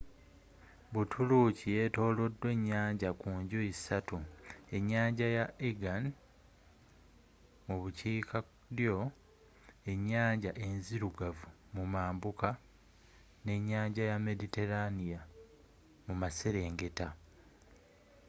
buturuuki 0.93 1.67
yetolodwa 1.77 2.47
ennyanja 2.55 3.09
ku 3.21 3.29
njuyi 3.41 3.71
ssatu 3.75 4.17
enyanja 4.77 5.27
ya 5.37 5.45
aegean 5.49 6.03
mu 7.67 7.75
bukiikaddyo 7.81 8.97
ennyanja 9.91 10.51
enzirugavu 10.67 11.47
mu 11.75 11.83
mambuka 11.93 12.49
ne 13.45 13.53
nnyanja 13.59 14.03
ya 14.11 14.17
mediterranea 14.25 15.21
mu 16.05 16.13
maserengeta 16.21 17.07